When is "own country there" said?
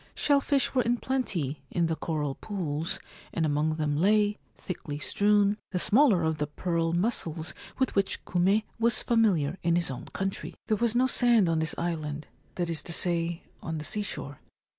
9.91-10.77